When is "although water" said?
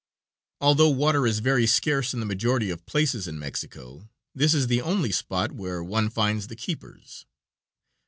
0.59-1.27